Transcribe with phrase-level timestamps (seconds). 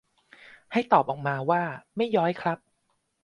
[0.73, 1.61] ให้ตอบออกมาว่า
[1.95, 2.57] แม่ย้อยครับ